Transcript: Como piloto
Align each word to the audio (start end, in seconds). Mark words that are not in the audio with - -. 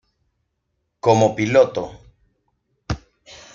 Como 1.05 1.35
piloto 1.35 1.83